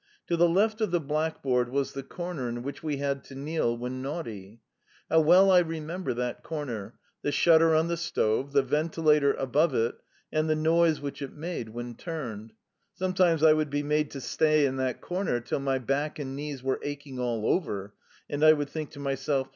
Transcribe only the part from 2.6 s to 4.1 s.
which we had to kneel when